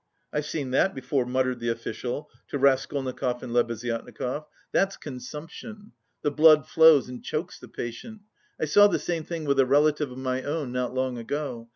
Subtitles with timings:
[0.33, 5.91] "I've seen that before," muttered the official to Raskolnikov and Lebeziatnikov; "that's consumption;
[6.23, 8.21] the blood flows and chokes the patient.
[8.59, 11.69] I saw the same thing with a relative of my own not long ago...